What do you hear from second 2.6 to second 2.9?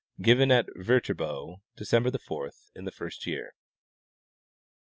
in